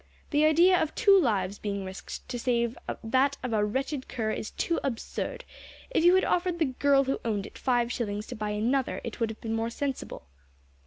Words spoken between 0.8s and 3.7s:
of two lives being risked to save that of a